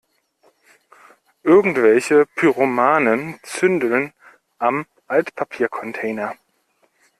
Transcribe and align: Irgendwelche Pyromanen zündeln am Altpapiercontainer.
Irgendwelche 1.43 2.25
Pyromanen 2.33 3.39
zündeln 3.43 4.13
am 4.57 4.87
Altpapiercontainer. 5.05 6.35